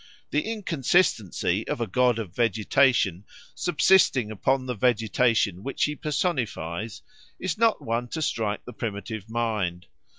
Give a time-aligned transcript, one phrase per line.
[0.31, 7.03] The inconsistency of a god of vegetation subsisting upon the vegetation which he personifies
[7.39, 9.85] is not one to strike the primitive mind.